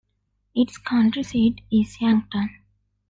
Its 0.55 0.79
county 0.79 1.21
seat 1.21 1.61
is 1.71 2.01
Yankton. 2.01 2.49